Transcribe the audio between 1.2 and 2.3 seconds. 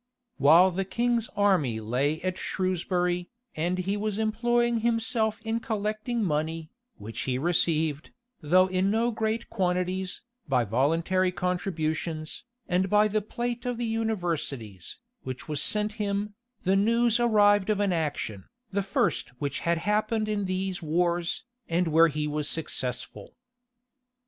army lay